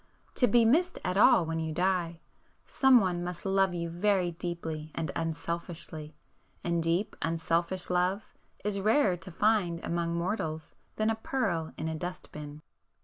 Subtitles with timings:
[0.33, 2.21] To be missed at all when you die,
[2.65, 6.15] some one must love you very deeply and unselfishly;
[6.63, 8.33] and deep unselfish love
[8.63, 12.63] is rarer to find among mortals than a pearl in a dust bin.